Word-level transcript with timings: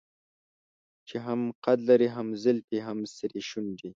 چې 1.07 1.15
هم 1.25 1.41
قد 1.65 1.79
لري 1.89 2.09
هم 2.15 2.27
زلفې 2.43 2.79
هم 2.87 2.99
سرې 3.15 3.41
شونډې. 3.49 3.89